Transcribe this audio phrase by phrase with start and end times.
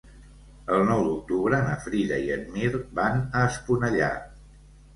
[0.77, 4.13] El nou d'octubre na Frida i en Mirt van a Esponellà.